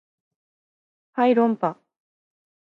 [1.11, 1.77] はい論破